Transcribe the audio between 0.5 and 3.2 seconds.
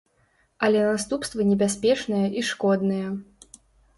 Але наступствы небяспечныя і шкодныя.